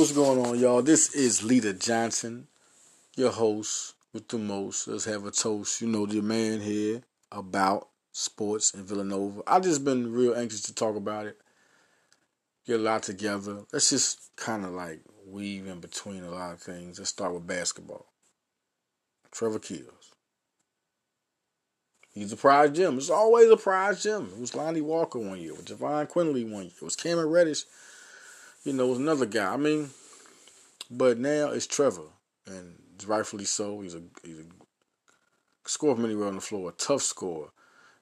[0.00, 0.80] What's going on, y'all?
[0.80, 2.46] This is Lita Johnson,
[3.16, 4.88] your host with the most.
[4.88, 5.82] Let's have a toast.
[5.82, 9.42] You know, the man here about sports in Villanova.
[9.46, 11.38] I've just been real anxious to talk about it,
[12.66, 13.58] get a lot together.
[13.74, 16.98] Let's just kind of like weave in between a lot of things.
[16.98, 18.06] Let's start with basketball.
[19.30, 20.14] Trevor Keels.
[22.14, 22.96] He's a prize gem.
[22.96, 24.30] It's always a prize gem.
[24.34, 26.72] It was Lonnie Walker one year, with Jahvon Quinerly one year.
[26.80, 27.64] It was Cameron Reddish
[28.64, 29.52] you know, was another guy.
[29.52, 29.90] I mean,
[30.90, 32.08] but now it's Trevor,
[32.46, 32.74] and
[33.06, 33.80] rightfully so.
[33.80, 34.44] He's a he's a
[35.66, 37.48] score from anywhere on the floor, a tough scorer,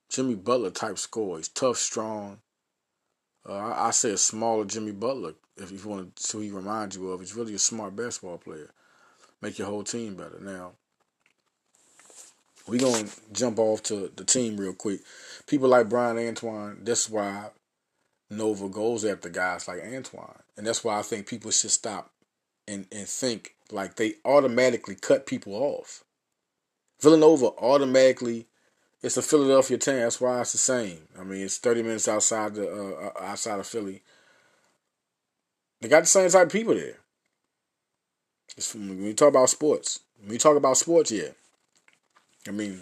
[0.08, 1.36] Jimmy Butler type score.
[1.36, 2.38] He's tough, strong.
[3.48, 6.96] Uh, I, I, say a smaller Jimmy Butler, if you want to, so he reminds
[6.96, 7.20] you of.
[7.20, 8.70] He's really a smart basketball player.
[9.40, 10.38] Make your whole team better.
[10.40, 10.72] Now,
[12.66, 15.00] we're going to jump off to the team real quick.
[15.46, 17.50] People like Bryan Antoine, that's why
[18.30, 20.42] Nova goes after guys like Antoine.
[20.56, 22.12] And that's why I think people should stop
[22.66, 26.04] and, and think like they automatically cut people off.
[27.00, 28.46] Villanova automatically,
[29.02, 29.96] it's a Philadelphia team.
[29.96, 30.98] That's why it's the same.
[31.18, 34.02] I mean, it's 30 minutes outside the uh, uh, outside of Philly.
[35.80, 36.96] They got the same type of people there.
[38.56, 41.28] It's, when we talk about sports, when we talk about sports, yeah.
[42.48, 42.80] I mean,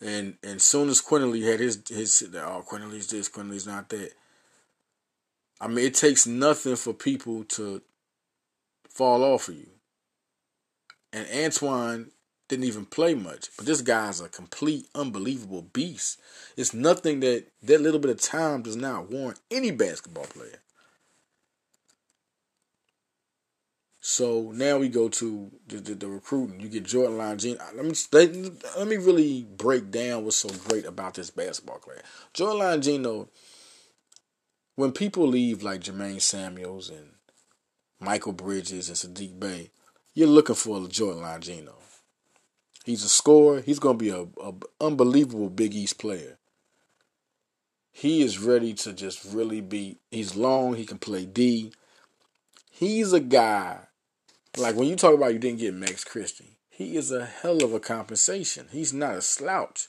[0.00, 4.12] and and soon as Quinerly had his his oh Quinerly's this, Quinerly's not that.
[5.60, 7.80] I mean, it takes nothing for people to
[8.90, 9.68] fall off of you.
[11.12, 12.10] And Antoine
[12.48, 16.20] didn't even play much, but this guy's a complete, unbelievable beast.
[16.56, 20.60] It's nothing that that little bit of time does not warrant any basketball player.
[24.08, 26.60] So now we go to the, the, the recruiting.
[26.60, 27.58] You get Jordan Longino.
[27.74, 32.02] Let me let, let me really break down what's so great about this basketball class.
[32.32, 33.26] Jordan Longino,
[34.76, 37.14] when people leave like Jermaine Samuels and
[38.00, 39.70] Mikal Bridges and Saddiq Bey,
[40.14, 41.74] you're looking for a Jordan Longino.
[42.84, 43.60] He's a scorer.
[43.60, 46.38] He's going to be a, a unbelievable Big East player.
[47.90, 49.98] He is ready to just really be.
[50.12, 50.74] He's long.
[50.74, 51.72] He can play D.
[52.70, 53.85] He's a guy
[54.56, 57.72] like when you talk about you didn't get Max Christie, he is a hell of
[57.72, 58.66] a compensation.
[58.70, 59.88] He's not a slouch.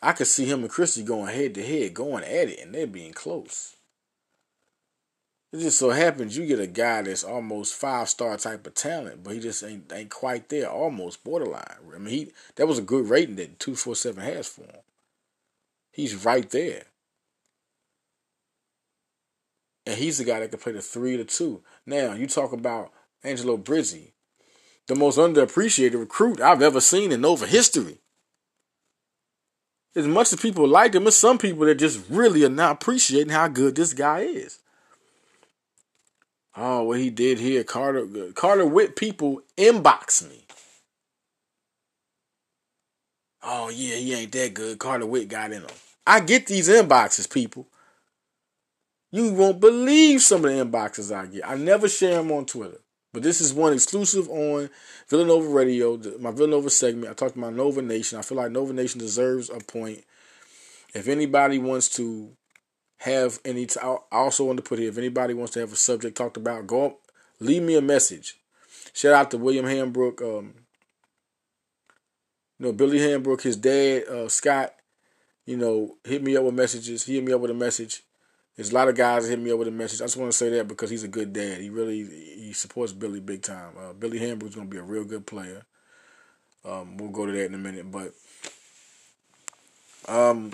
[0.00, 2.86] I could see him and Christie going head to head, going at it, and they're
[2.86, 3.74] being close.
[5.52, 9.24] It just so happens you get a guy that's almost five star type of talent,
[9.24, 11.78] but he just ain't ain't quite there, almost borderline.
[11.94, 14.82] I mean, he that was a good rating that two four seven has for him.
[15.90, 16.84] He's right there,
[19.86, 21.62] and he's the guy that can play the three to two.
[21.86, 22.92] Now you talk about
[23.24, 24.12] Angelo Brizzi,
[24.86, 27.98] the most underappreciated recruit I've ever seen in Nova history.
[29.96, 33.32] As much as people like him, there's some people that just really are not appreciating
[33.32, 34.60] how good this guy is.
[36.56, 40.44] Oh, what he did here, Carter Carter Whitt people inbox me.
[43.42, 44.78] Oh yeah, he ain't that good.
[44.78, 45.70] Carter Whitt got in him.
[46.06, 47.66] I get these inboxes, people.
[49.10, 51.48] You won't believe some of the inboxes I get.
[51.48, 52.78] I never share them on Twitter.
[53.12, 54.68] But this is one exclusive on
[55.08, 57.10] Villanova Radio, my Villanova segment.
[57.10, 58.18] I talked about Nova Nation.
[58.18, 60.04] I feel like Nova Nation deserves a point.
[60.94, 62.30] If anybody wants to
[62.98, 65.76] have any, t- I also want to put here, if anybody wants to have a
[65.76, 67.00] subject talked about, go up,
[67.40, 68.36] leave me a message.
[68.92, 70.54] Shout out to William Hambrook, um,
[72.58, 74.74] you know, Billy Hambrook, his dad, uh, Scott,
[75.46, 77.04] you know, hit me up with messages.
[77.04, 78.02] He hit me up with a message.
[78.58, 80.00] There's a lot of guys hit me up with a message.
[80.00, 81.60] I just want to say that because he's a good dad.
[81.60, 83.70] He really he supports Billy big time.
[83.78, 85.62] Uh, Billy Hambrook's going to be a real good player.
[86.64, 88.14] Um, we'll go to that in a minute, but
[90.08, 90.50] um,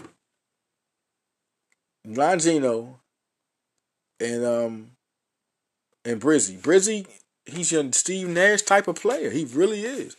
[4.20, 4.90] and um
[6.04, 6.58] and Brizzy.
[6.58, 7.06] Brizzy,
[7.46, 9.30] he's a Steve Nash type of player.
[9.30, 10.14] He really is,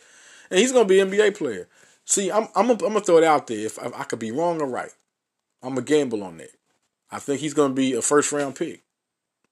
[0.50, 1.68] and he's going to be an NBA player.
[2.04, 3.64] See, I'm I'm I'm gonna throw it out there.
[3.64, 4.90] If I, I could be wrong or right,
[5.62, 6.50] I'm gonna gamble on that.
[7.16, 8.82] I think he's going to be a first round pick,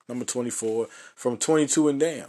[0.07, 2.29] number 24, from 22 and down.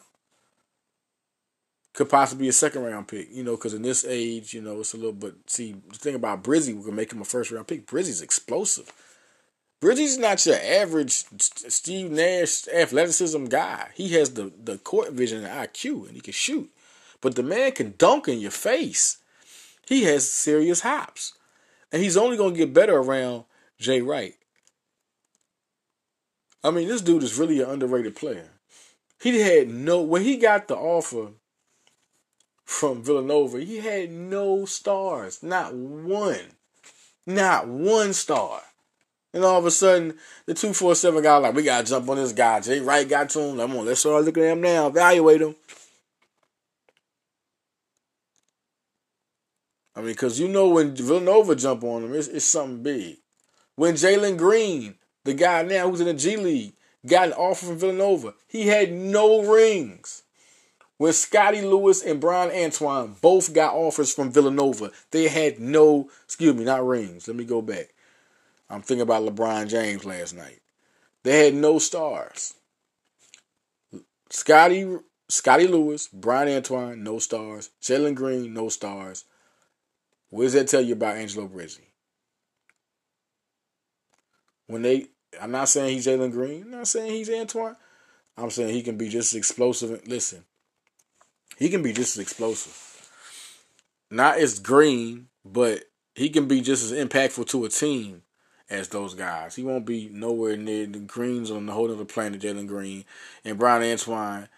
[1.94, 4.80] Could possibly be a second round pick, you know, because in this age, you know,
[4.80, 5.33] it's a little bit.
[5.48, 7.86] See, the thing about Brizzi, we can make him a first round pick.
[7.86, 8.94] Brizzi's explosive.
[9.81, 13.89] Brizzi's not your average Steve Nash athleticism guy.
[13.94, 16.71] He has the, the court vision and IQ, and he can shoot.
[17.19, 19.18] But the man can dunk in your face.
[19.86, 21.33] He has serious hops.
[21.92, 23.44] And he's only going to get better around
[23.77, 24.36] Jay Wright.
[26.65, 28.50] I mean, this dude is really an underrated player.
[29.21, 31.33] He had no when he got the offer
[32.63, 36.56] from Villanova, he had no stars, not one,
[37.27, 38.62] not one star.
[39.31, 40.17] And all of a sudden,
[40.47, 42.62] the 247 guy like, we got to jump on this guy.
[42.62, 43.57] Jay Wright got to him.
[43.57, 44.88] Come on, let's start looking at him now.
[44.88, 45.56] Evaluate him.
[49.95, 53.18] I mean, because you know when Villanova jump on him, it's, it's something big.
[53.75, 54.95] When Jalen Green,
[55.25, 56.74] the guy now who's in the G League,
[57.06, 60.24] got an offer from Villanova, he had no rings.
[60.98, 66.56] When Scottie Lewis and Bryan Antoine both got offers from Villanova, they had no, excuse
[66.56, 67.27] me, not rings.
[67.27, 67.94] Let me go back.
[68.69, 70.62] I'm thinking about LeBron James last night.
[71.24, 72.54] They had no stars.
[74.30, 74.98] Scotty
[75.28, 77.71] Scottie Lewis, Bryan Antoine, no stars.
[77.81, 79.25] Jalen Green, no stars.
[80.30, 81.80] What does that tell you about Angelo Brizzi?
[84.68, 85.07] When they,
[85.41, 86.63] I'm not saying he's Jalen Green.
[86.63, 87.75] I'm not saying he's Antoine.
[88.37, 90.07] I'm saying he can be just as explosive.
[90.07, 90.43] Listen,
[91.57, 93.09] he can be just as explosive.
[94.11, 95.83] Not as green, but
[96.13, 98.23] he can be just as impactful to a team
[98.69, 99.55] as those guys.
[99.55, 103.05] He won't be nowhere near the Greens on the whole other planet, Jalen Green
[103.43, 104.49] and Bryan Antoine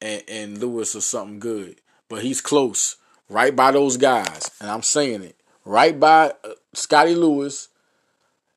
[0.00, 1.80] and, and Lewis or something good.
[2.08, 2.96] But he's close,
[3.28, 7.68] right by those guys, and I'm saying it, right by uh, Scottie Lewis.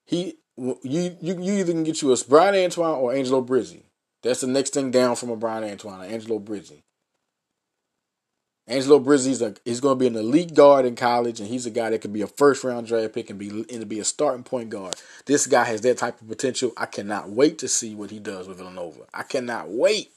[0.05, 3.83] He you you you either can get you a Bryan Antoine or Angelo Brizzi.
[4.21, 6.81] That's the next thing down from a Bryan Antoine, Angelo Brizzi.
[8.67, 11.71] Angelo Brizzi's a, he's going to be an elite guard in college, and he's a
[11.71, 14.43] guy that could be a first round draft pick and be and be a starting
[14.43, 14.95] point guard.
[15.25, 16.71] This guy has that type of potential.
[16.75, 19.01] I cannot wait to see what he does with Villanova.
[19.13, 20.11] I cannot wait.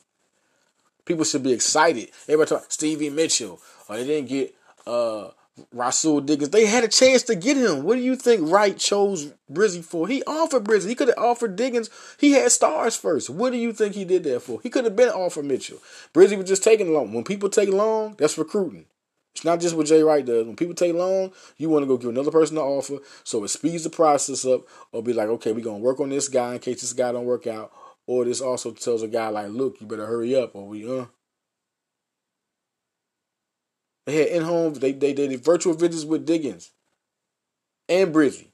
[1.05, 2.11] People should be excited.
[2.25, 4.55] Everybody talk Stevie Mitchell, or they didn't get
[4.87, 5.29] uh,
[5.75, 6.50] Rahsool Diggins.
[6.50, 7.82] They had a chance to get him.
[7.82, 10.08] What do you think Wright chose Brizzi for?
[10.08, 10.88] He offered Brizzi.
[10.88, 11.90] He could have offered Diggins.
[12.19, 13.31] He had stars first.
[13.31, 14.60] What do you think he did that for?
[14.62, 15.78] He could have been offered Mitchell.
[16.14, 17.12] Brizzi was just taking long.
[17.12, 18.87] When people take long, that's recruiting.
[19.34, 20.46] It's not just what Jay Wright does.
[20.46, 23.49] When people take long, you want to go give another person an offer so it
[23.49, 26.55] speeds the process up or be like, okay, we're going to work on this guy
[26.55, 27.70] in case this guy don't work out.
[28.08, 31.06] Or this also tells a guy like, look, you better hurry up or we, uh,
[34.08, 34.72] they had in home.
[34.72, 36.70] They they did virtual visits with Diggins
[37.90, 38.46] and Brizzi.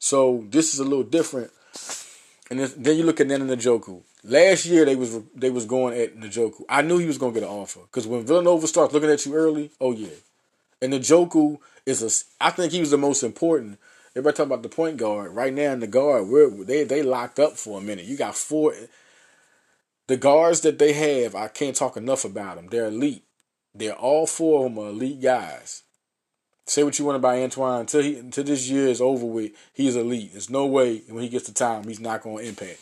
[0.00, 1.52] So this is a little different.
[2.50, 4.02] And then you look at Nnanna Njoku.
[4.24, 6.64] Last year they was they was going at Njoku.
[6.68, 9.24] I knew he was going to get an offer because when Villanova starts looking at
[9.24, 10.08] you early, oh yeah.
[10.82, 12.44] And Njoku is a.
[12.44, 13.78] I think he was the most important.
[14.16, 16.26] Everybody talking about the point guard right now in the guard.
[16.26, 18.06] We're they they locked up for a minute.
[18.06, 18.74] You got four
[20.06, 22.68] the guards that they have, I can't talk enough about them.
[22.68, 23.24] They're elite.
[23.74, 25.82] They're all four of them are elite guys.
[26.66, 29.52] Say what you want about Antoine until he until this year is over with.
[29.72, 30.32] He's elite.
[30.32, 32.80] There's no way when he gets the time he's not going to impact.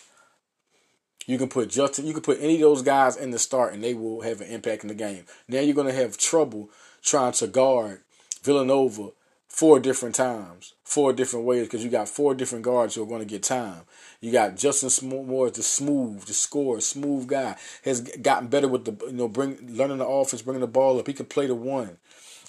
[1.26, 2.06] You can put Justin.
[2.06, 4.48] You can put any of those guys in the start, and they will have an
[4.48, 5.24] impact in the game.
[5.48, 6.70] Now you're going to have trouble
[7.02, 8.02] trying to guard
[8.42, 9.10] Villanova
[9.52, 13.20] four different times, four different ways, because you got four different guards who are going
[13.20, 13.82] to get time.
[14.22, 19.06] You got Justin Moore, the smooth, the score, smooth guy, has gotten better with the
[19.06, 21.06] you know bring learning the offense, bringing the ball up.
[21.06, 21.98] He can play the one.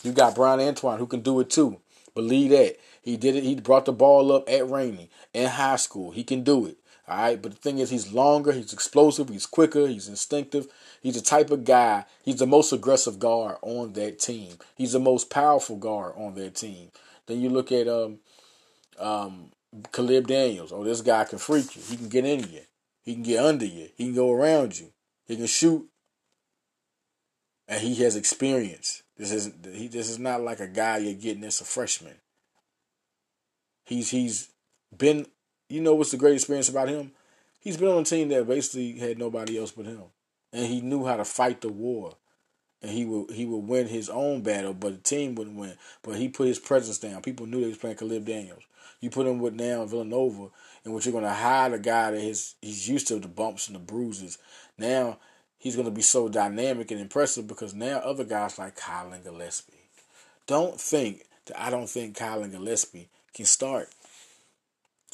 [0.01, 1.81] You got Bryan Antoine who can do it too.
[2.15, 3.43] Believe that he did it.
[3.43, 6.11] He brought the ball up at Ranney in high school.
[6.11, 6.77] He can do it.
[7.05, 10.67] All right, but the thing is, he's longer, he's explosive, he's quicker, he's instinctive.
[11.01, 12.05] He's the type of guy.
[12.23, 14.53] He's the most aggressive guard on that team.
[14.75, 16.91] He's the most powerful guard on that team.
[17.27, 18.19] Then you look at um,
[18.97, 19.51] um,
[19.91, 20.71] Caleb Daniels.
[20.71, 21.81] Oh, this guy can freak you.
[21.81, 22.61] He can get in you.
[23.03, 23.89] He can get under you.
[23.97, 24.93] He can go around you.
[25.25, 25.89] He can shoot.
[27.67, 29.03] And he has experience.
[29.17, 29.87] This is he.
[29.87, 32.15] This is not like a guy you're getting as a freshman.
[33.85, 34.49] He's he's
[34.95, 35.27] been.
[35.73, 37.13] You know what's the great experience about him?
[37.59, 40.03] He's been on a team that basically had nobody else but him,
[40.51, 42.13] and he knew how to fight the war
[42.83, 45.75] and he would he would win his own battle, but the team wouldn't win.
[46.03, 47.21] But he put his presence down.
[47.21, 48.63] People knew they was playing Caleb Daniels.
[48.99, 50.49] You put him with now Villanova,
[50.83, 53.67] and what you're going to hide a guy that is he's used to the bumps
[53.67, 54.37] and the bruises.
[54.77, 55.17] Now
[55.57, 59.73] he's going to be so dynamic and impressive because now other guys like Collin Gillespie.
[60.45, 63.89] Don't think that I don't think Collin Gillespie can start.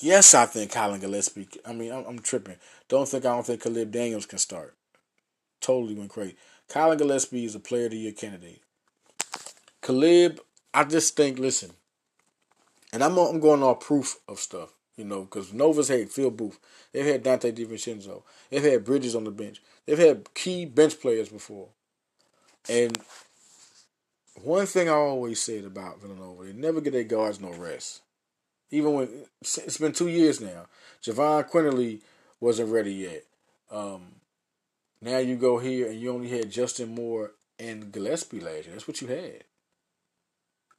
[0.01, 1.49] Yes, I think Collin Gillespie.
[1.65, 2.55] I mean, I'm, I'm tripping.
[2.87, 4.75] Don't think I don't think Caleb Daniels can start.
[5.59, 6.37] Totally went crazy.
[6.69, 8.61] Collin Gillespie is a player of the year candidate.
[9.81, 10.39] Caleb,
[10.73, 11.71] I just think, listen,
[12.93, 16.59] and I'm I'm going off proof of stuff, you know, because Nova's had Phil Booth,
[16.93, 21.29] they've had Donte DiVincenzo, they've had Bridges on the bench, they've had key bench players
[21.29, 21.69] before,
[22.69, 22.97] and
[24.43, 28.01] one thing I always said about Villanova, they never get their guards no rest.
[28.71, 29.09] Even when
[29.41, 30.67] it's been two years now,
[31.03, 32.01] Jahvon Quinerly
[32.39, 33.23] wasn't ready yet.
[33.71, 34.01] Um,
[35.01, 38.73] now you go here and you only had Justin Moore and Gillespie last year.
[38.73, 39.43] That's what you had.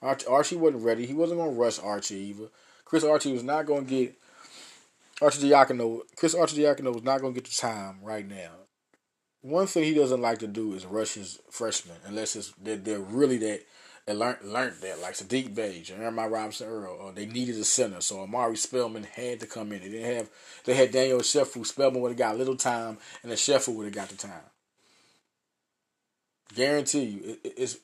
[0.02, 1.06] Archie, Archie wasn't ready.
[1.06, 2.48] He wasn't going to rush Archie either.
[2.84, 4.18] Chris Archie was not going to get
[5.20, 6.00] Arcidiacono.
[6.16, 8.50] Chris Arcidiacono was not going to get the time right now.
[9.42, 13.38] One thing he doesn't like to do is rush his freshmen unless they're, they're really
[13.38, 13.62] that
[14.06, 18.00] they learned learned that like Saddiq Bey, Jeremiah Robinson Earl, or they needed a center,
[18.00, 19.80] so Omari Spellman had to come in.
[19.80, 20.30] They didn't have
[20.64, 21.66] they had Daniel Ochefu.
[21.66, 24.42] Spellman would have got little time, and the Ochefu would have got the time.
[26.54, 27.78] Guarantee you, it, it's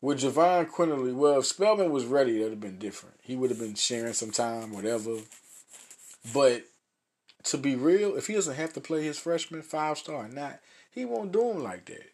[0.00, 1.14] with Jahvon Quinerly.
[1.14, 3.16] Well, if Spellman was ready, it would have been different.
[3.22, 5.16] He would have been sharing some time, whatever.
[6.32, 6.64] But
[7.44, 10.60] to be real, if he doesn't have to play his freshman five star or not,
[10.90, 12.10] he won't do him like that.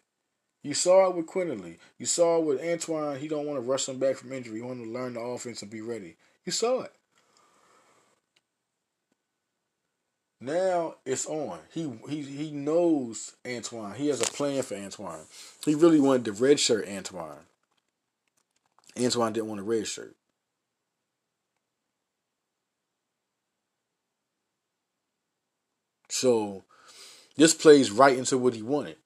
[0.65, 1.77] You saw it with Quinerly.
[1.99, 3.19] You saw it with Antoine.
[3.19, 4.55] He don't want to rush him back from injury.
[4.55, 6.15] He want to learn the offense and be ready.
[6.43, 6.91] You saw it.
[10.41, 11.59] Now it's on.
[11.71, 13.93] He he he knows Antoine.
[13.93, 15.27] He has a plan for Antoine.
[15.63, 17.45] He really wanted the red shirt Antoine.
[18.99, 20.15] Antoine didn't want a red shirt.
[26.09, 26.63] So
[27.37, 28.97] this plays right into what he wanted.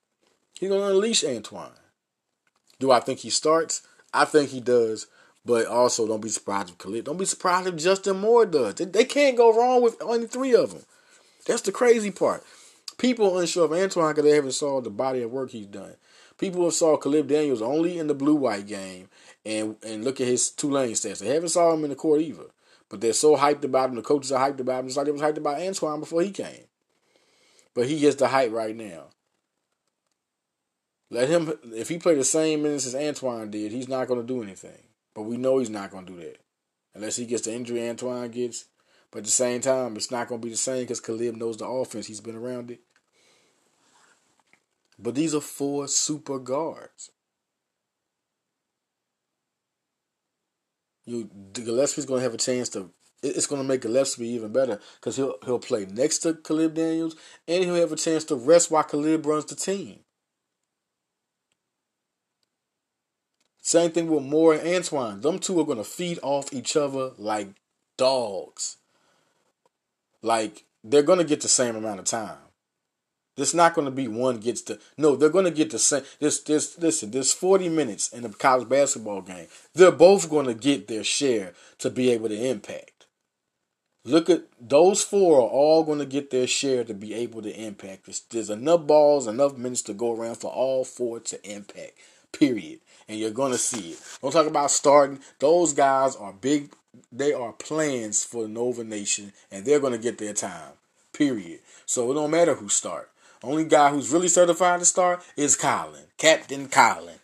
[0.59, 1.71] He's gonna unleash Antoine.
[2.79, 3.81] Do I think he starts?
[4.13, 5.07] I think he does.
[5.45, 7.05] But also, don't be surprised if Khalid.
[7.05, 8.75] Don't be surprised if Justin Moore does.
[8.75, 10.83] They, they can't go wrong with only three of them.
[11.47, 12.43] That's the crazy part.
[12.97, 15.95] People unsure of Antoine because they haven't saw the body of work he's done.
[16.37, 19.07] People have saw Caleb Daniels only in the blue white game
[19.45, 21.19] and and look at his two lane stats.
[21.19, 22.47] They haven't saw him in the court either.
[22.89, 23.95] But they're so hyped about him.
[23.95, 26.31] The coaches are hyped about him, It's like they was hyped about Antoine before he
[26.31, 26.65] came.
[27.73, 29.05] But he gets the hype right now.
[31.11, 34.43] Let him if he played the same minutes as Antoine did, he's not gonna do
[34.43, 34.83] anything.
[35.15, 36.37] But we know he's not gonna do that.
[36.93, 38.65] Unless he gets the injury Antoine gets.
[39.11, 41.65] But at the same time, it's not gonna be the same because Caleb knows the
[41.65, 42.05] offense.
[42.05, 42.81] He's been around it.
[44.99, 47.09] But these are four super guards.
[51.05, 52.91] You Gillespie's gonna have a chance to.
[53.23, 57.15] It's gonna make Gillespie even better because he'll he'll play next to Caleb Daniels
[57.47, 60.01] and he'll have a chance to rest while Caleb runs the team.
[63.61, 65.21] Same thing with Moore and Antoine.
[65.21, 67.49] Them two are gonna feed off each other like
[67.97, 68.77] dogs.
[70.21, 72.37] Like they're gonna get the same amount of time.
[73.39, 75.15] It's not going to be one gets the no.
[75.15, 76.03] They're going to get the same.
[76.19, 77.11] This this listen.
[77.11, 79.47] There's 40 minutes in a college basketball game.
[79.73, 83.05] They're both going to get their share to be able to impact.
[84.05, 87.51] Look at those four are all going to get their share to be able to
[87.51, 88.05] impact.
[88.05, 91.93] There's, there's enough balls, enough minutes to go around for all four to impact.
[92.31, 92.79] Period.
[93.07, 94.00] And you're going to see it.
[94.21, 95.19] Don't talk about starting.
[95.39, 96.71] Those guys are big.
[97.12, 100.74] They are plans for the Nova Nation, and they're going to get their time.
[101.13, 101.59] Period.
[101.86, 103.09] So it don't matter who start.
[103.41, 107.15] Only guy who's really certified to start is Colin, Captain Colin.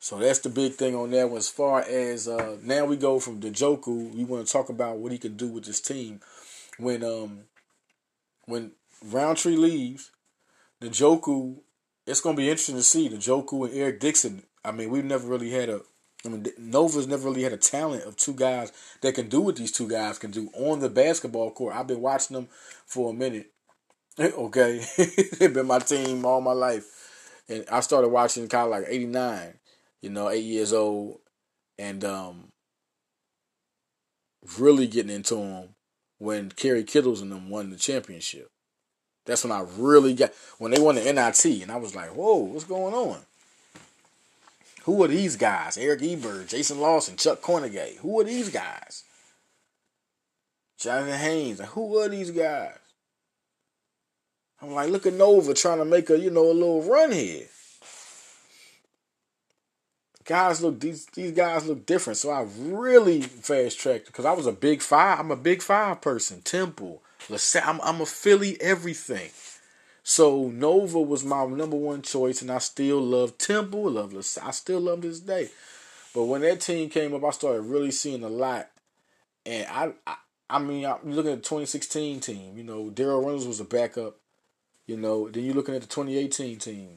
[0.00, 1.38] So that's the big thing on that one.
[1.38, 5.12] As far as uh, now we go from Njoku, we want to talk about what
[5.12, 6.20] he can do with this team.
[6.78, 7.42] When um
[8.46, 8.72] when
[9.04, 10.10] Roundtree leaves,
[10.82, 11.58] Njoku,
[12.10, 14.42] it's gonna be interesting to see Njoku and Eric Dixon.
[14.64, 15.82] I mean, we've never really had a
[16.24, 19.56] I mean, Nova's never really had a talent of two guys that can do what
[19.56, 21.74] these two guys can do on the basketball court.
[21.74, 22.48] I've been watching them
[22.84, 23.52] for a minute,
[24.20, 24.84] Okay,
[25.38, 29.54] they've been my team all my life, and I started watching kind of like '89.
[30.02, 31.20] You know, eight years old,
[31.78, 32.48] and um,
[34.58, 35.74] really getting into them
[36.18, 38.50] when Kerry Kittles and them won the championship.
[39.30, 42.36] That's when I really got when they won the NIT, and I was like, "Whoa,
[42.36, 43.20] what's going on?"
[44.84, 45.76] Who are these guys?
[45.76, 47.98] Eric Eberz, Jason Lawson, Chuck Kornegay.
[47.98, 49.04] Who are these guys?
[50.78, 51.60] Jonathan Haynes.
[51.60, 52.78] Who are these guys?
[54.62, 57.46] I'm like, look at Nova trying to make a, you know, a little run here.
[60.24, 62.16] Guys look these these guys look different.
[62.16, 65.18] So I really fast tracked because I was a big five.
[65.18, 66.40] I'm a big five person.
[66.42, 67.62] Temple, LaSalle.
[67.66, 69.30] I'm, I'm a Philly everything.
[70.02, 73.90] So Nova was my number one choice, and I still love Temple.
[73.90, 74.48] Love LaSalle.
[74.48, 75.50] I still love this day.
[76.14, 78.68] But when that team came up, I started really seeing a lot,
[79.46, 80.16] and I, I
[80.50, 82.58] I mean, I'm looking at the 2016 team.
[82.58, 84.16] You know, Darryl Reynolds was a backup.
[84.86, 86.88] You know, then you're looking at the 2018 team.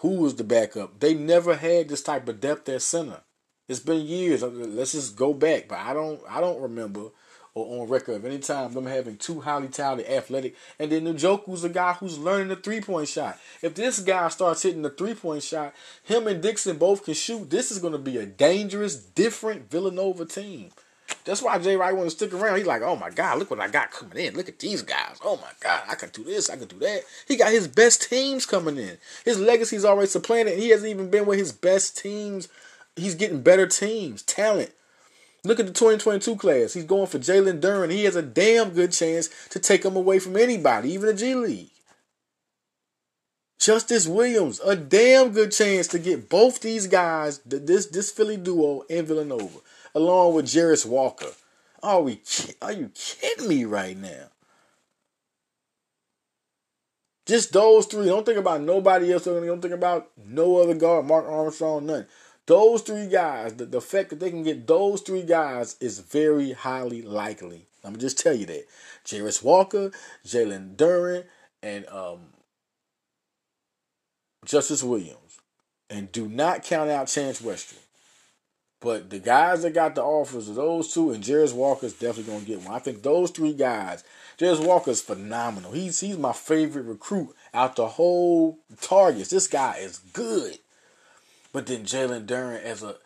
[0.00, 1.00] Who was the backup?
[1.00, 3.22] They never had this type of depth at center.
[3.66, 4.42] It's been years.
[4.42, 7.08] Let's just go back, but I don't I don't remember
[7.56, 11.64] or on record of any time them having two highly talented athletic and then Njoku's
[11.64, 13.38] a guy who's learning the three point shot.
[13.62, 17.48] If this guy starts hitting the three point shot, him and Dixon both can shoot.
[17.48, 20.70] This is gonna be a dangerous, different Villanova team.
[21.24, 22.58] That's why Jay Wright want to stick around.
[22.58, 24.34] He's like, oh my God, look what I got coming in.
[24.34, 25.18] Look at these guys.
[25.24, 27.02] Oh my God, I can do this, I can do that.
[27.26, 28.98] He got his best teams coming in.
[29.24, 30.58] His legacy's already supplanted.
[30.58, 32.48] He hasn't even been with his best teams.
[32.96, 34.72] He's getting better teams, talent.
[35.46, 36.74] Look at the 2022 class.
[36.74, 37.92] He's going for Jalen Duren.
[37.92, 41.34] He has a damn good chance to take him away from anybody, even the G
[41.34, 41.70] League.
[43.58, 48.84] Justice Williams, a damn good chance to get both these guys, this this Philly duo
[48.90, 49.60] and Villanova,
[49.94, 51.30] along with Jarace Walker.
[51.82, 52.20] Are we?
[52.60, 54.30] Are you kidding me right now?
[57.24, 58.06] Just those three.
[58.06, 59.24] Don't think about nobody else.
[59.24, 62.06] Don't think about no other guard, Mark Armstrong, none.
[62.46, 66.52] Those three guys, the, the fact that they can get those three guys is very
[66.52, 67.66] highly likely.
[67.82, 68.66] Let me just tell you that.
[69.04, 69.90] Jarace Walker,
[70.24, 71.24] Jalen Duren,
[71.62, 72.20] and um,
[74.44, 75.40] Justice Williams.
[75.90, 77.78] And do not count out Chance Westry.
[78.80, 82.44] But the guys that got the offers of those two and Jarace Walker's definitely gonna
[82.44, 82.74] get one.
[82.74, 84.04] I think those three guys,
[84.38, 85.72] Jarace Walker's phenomenal.
[85.72, 89.30] He's he's my favorite recruit out the whole targets.
[89.30, 90.58] This guy is good.
[91.56, 92.96] But then Jalen Duren as a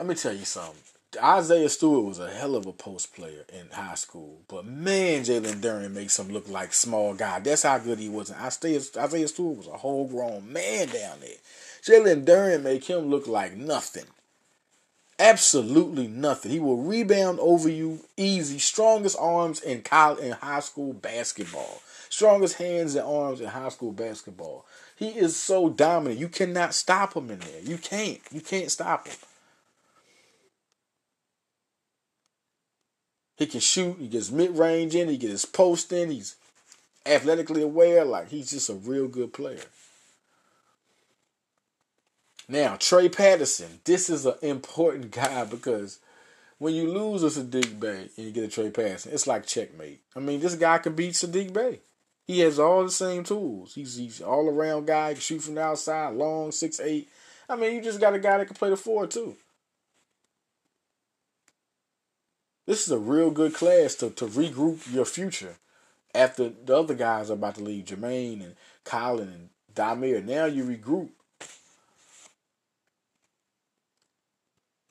[0.00, 0.80] let me tell you something.
[1.22, 5.60] Isaiah Stewart was a hell of a post player in high school, but man, Jalen
[5.60, 7.40] Duren makes him look like small guy.
[7.40, 8.30] That's how good he was.
[8.30, 11.36] And Isaiah, Isaiah Stewart was a whole grown man down there.
[11.82, 14.06] Jalen Duren make him look like nothing.
[15.18, 16.50] Absolutely nothing.
[16.50, 18.58] He will rebound over you easy.
[18.58, 21.82] Strongest arms in college, in high school basketball.
[22.08, 24.64] Strongest hands and arms in high school basketball.
[24.96, 26.20] He is so dominant.
[26.20, 27.60] You cannot stop him in there.
[27.62, 28.20] You can't.
[28.30, 29.16] You can't stop him.
[33.36, 33.96] He can shoot.
[33.98, 35.08] He gets mid range in.
[35.08, 36.10] He gets his post in.
[36.10, 36.36] He's
[37.04, 38.04] athletically aware.
[38.04, 39.64] Like he's just a real good player.
[42.48, 43.80] Now Trey Patterson.
[43.84, 45.98] This is an important guy because
[46.58, 50.00] when you lose a Saddiq Bey and you get a Trey Patterson, it's like checkmate.
[50.14, 51.80] I mean, this guy can beat Saddiq Bey.
[52.26, 53.74] He has all the same tools.
[53.74, 57.08] He's he's all around guy, can shoot from the outside, long, six eight.
[57.48, 59.36] I mean, you just got a guy that can play the four too.
[62.66, 65.56] This is a real good class to, to regroup your future
[66.14, 70.24] after the other guys are about to leave, Jermaine and Colin and Dhamir.
[70.24, 71.10] Now you regroup.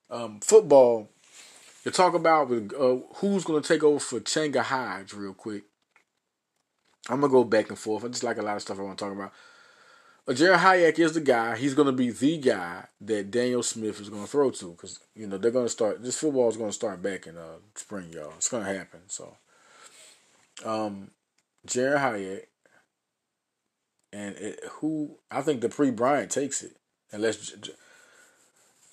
[0.09, 1.09] Um, football,
[1.85, 5.63] you talk about uh, who's going to take over for Changa Hodge real quick.
[7.09, 8.05] I'm gonna go back and forth.
[8.05, 9.33] I just like a lot of stuff I want to talk about.
[10.25, 11.57] But Jared Hayek is the guy.
[11.57, 15.37] He's to be the guy that Daniel Smith is to throw to because you know
[15.37, 16.03] they're to start.
[16.03, 18.33] This football is to start back in uh, spring, y'all.
[18.37, 19.01] It's to happen.
[19.07, 19.35] So,
[20.63, 21.11] um,
[21.65, 22.43] Jared Hayek
[24.13, 26.75] and it, who I think Dupree Bryant takes it
[27.11, 27.53] unless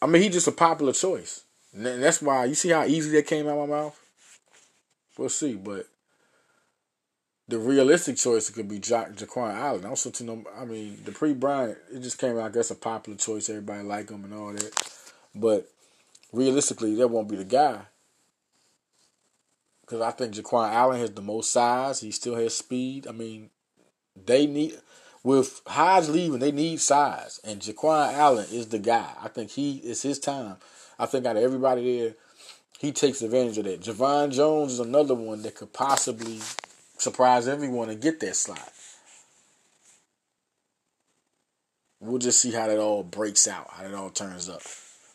[0.00, 1.44] I mean he's just a popular choice.
[1.74, 4.00] And that's why you see how easy that came out of my mouth.
[5.16, 5.86] We'll see, but
[7.48, 9.87] the realistic choice could be ja- Jaquan Allen.
[9.87, 12.50] Also, to know, I mean, the pre Bryant, it just came out.
[12.50, 13.48] I guess a popular choice.
[13.48, 14.92] Everybody like him and all that,
[15.34, 15.68] but
[16.32, 17.80] realistically, that won't be the guy.
[19.80, 22.00] Because I think Jaquan Allen has the most size.
[22.00, 23.06] He still has speed.
[23.06, 23.48] I mean,
[24.26, 24.78] they need
[25.24, 29.11] with Hodge leaving, they need size, and Jaquan Allen is the guy.
[29.22, 30.56] I think he is his time.
[30.98, 32.14] I think out of everybody there,
[32.78, 33.80] he takes advantage of that.
[33.80, 36.40] Javon Jones is another one that could possibly
[36.98, 38.72] surprise everyone and get that slot.
[42.00, 44.62] We'll just see how that all breaks out, how that all turns up.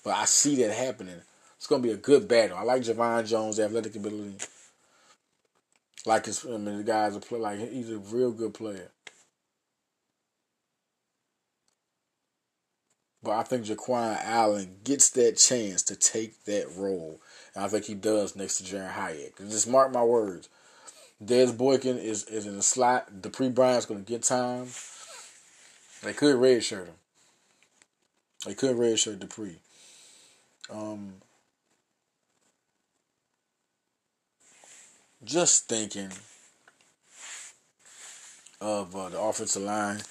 [0.03, 1.21] But I see that happening.
[1.57, 2.57] It's gonna be a good battle.
[2.57, 4.35] I like Javon Jones' athletic ability.
[6.05, 8.91] Like his, I mean, the guy's a play like he's a real good player.
[13.23, 17.21] But I think Jaquan Allen gets that chance to take that role.
[17.55, 19.37] And I think he does next to Jaaron Hayek.
[19.49, 20.49] Just mark my words.
[21.25, 23.21] Dez Boykin is, is in the slot.
[23.21, 24.67] Dupree Bryant's going to get time.
[26.03, 26.95] They could redshirt him.
[28.45, 29.59] They could redshirt Dupree.
[30.69, 31.15] Um,
[35.23, 36.11] just thinking
[38.59, 40.01] of uh, the offensive line.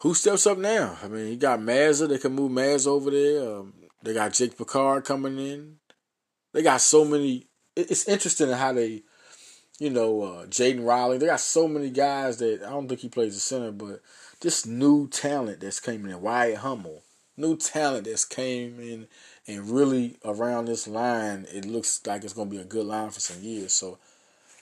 [0.00, 0.98] Who steps up now?
[1.02, 2.08] I mean, you got Mazza.
[2.08, 3.58] They can move Mazza over there.
[3.58, 5.76] Um, they got Jake Picard coming in.
[6.52, 7.46] They got so many.
[7.76, 9.02] It's interesting how they
[9.78, 11.18] you know, uh, Jaden Riley.
[11.18, 14.00] They got so many guys that I don't think he plays the center, but
[14.40, 17.02] this new talent that's came in, Wyatt Hummel,
[17.36, 19.06] new talent that's came in
[19.46, 23.10] and really around this line, it looks like it's going to be a good line
[23.10, 23.72] for some years.
[23.72, 23.98] So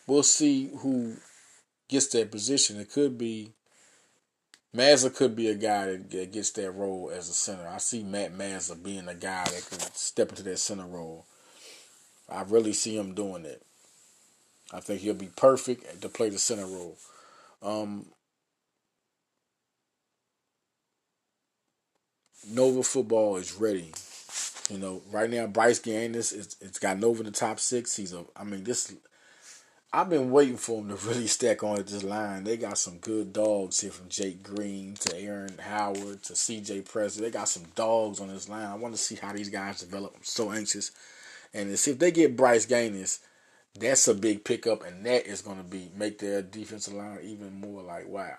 [0.07, 1.17] we'll see who
[1.89, 2.81] gets that position.
[2.81, 3.53] It could be
[4.75, 7.67] Mazza could be a guy that gets that role as a center.
[7.67, 11.27] I see Matt Mazza being a guy that could step into that center role.
[12.29, 13.63] I really see him doing that.
[14.73, 16.97] I think he'll be perfect to play the center role.
[17.63, 18.07] Um,
[22.49, 23.93] Nova football is ready.
[24.71, 27.97] You know, right now Bryce Gannis it's, it's got Nova in the top six.
[27.97, 28.95] He's a I mean this
[29.93, 32.45] I've been waiting for him to really stack on at this line.
[32.45, 37.25] They got some good dogs here from Jake Green to Aaron Howard to CJ Presley.
[37.25, 38.67] They got some dogs on this line.
[38.67, 40.15] I want to see how these guys develop.
[40.17, 40.93] I'm so anxious.
[41.53, 43.19] And see if they get Bryce Gannis,
[43.75, 47.61] that's a big pickup, and that is going to be make their defensive line even
[47.61, 48.37] more like wow.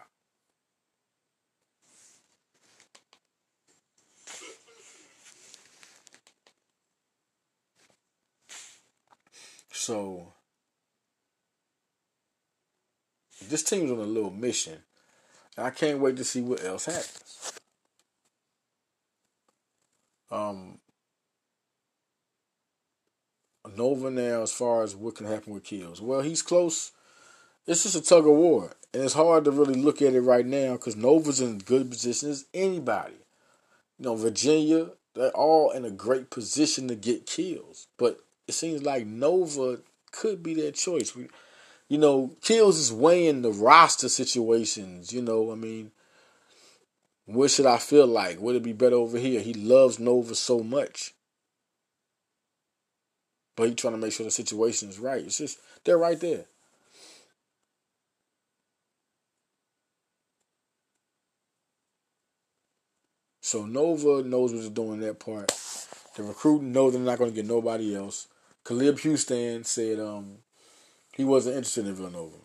[9.72, 10.34] So
[13.50, 14.78] this team's on a little mission.
[15.58, 17.54] And I can't wait to see what else happens.
[20.30, 20.78] Um,
[23.76, 26.02] Nova now, as far as what can happen with Keels.
[26.02, 26.92] Well, he's close.
[27.68, 28.72] It's just a tug of war.
[28.94, 31.90] And it's hard to really look at it right now because Nova's in a good
[31.90, 33.16] position as anybody.
[33.98, 37.88] You know, Virginia, they're all in a great position to get Keels.
[37.98, 39.80] But it seems like Nova
[40.12, 41.16] could be their choice.
[41.16, 41.28] We,
[41.88, 45.14] you know, Keels is weighing the roster situations.
[45.14, 45.92] You know, I mean,
[47.26, 48.40] what should I feel like?
[48.42, 49.40] Would it be better over here?
[49.40, 51.14] He loves Nova so much.
[53.56, 55.24] But he's trying to make sure the situation is right.
[55.24, 56.46] It's just, they're right there.
[63.42, 65.52] So Nova knows what they're doing that part.
[66.16, 68.28] The recruiting knows they're not going to get nobody else.
[68.66, 70.38] Caleb Houstan said um,
[71.16, 72.38] he wasn't interested in Villanova.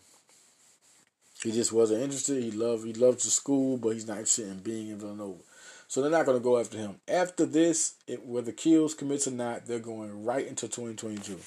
[1.43, 2.43] He just wasn't interested.
[2.43, 5.39] He loved he loves the school, but he's not interested in being in Villanova.
[5.87, 6.99] So they're not going to go after him.
[7.07, 11.39] After this, it, whether Keels commits or not, they're going right into 2022.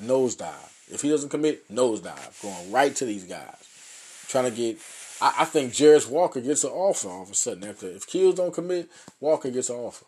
[0.00, 0.72] Nosedive.
[0.92, 2.42] If he doesn't commit, nosedive.
[2.42, 4.24] Going right to these guys.
[4.28, 4.78] Trying to get.
[5.20, 7.64] I, I think Jarace Walker gets an offer all of a sudden.
[7.64, 8.88] After if Keels don't commit,
[9.20, 10.06] Walker gets an offer.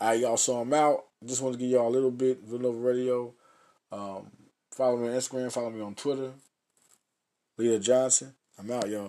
[0.00, 0.36] All right, y'all.
[0.36, 1.04] So I'm out.
[1.24, 3.34] Just want to give y'all a little bit of Villanova Radio.
[3.92, 4.30] Um,
[4.70, 5.52] follow me on Instagram.
[5.52, 6.32] Follow me on Twitter.
[7.62, 8.34] Leah Johnson.
[8.58, 9.08] I'm out, y'all.